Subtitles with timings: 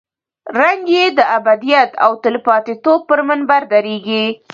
[0.61, 4.25] رنګ یې د ابدیت او تلپاتې توب پر منبر درېږي.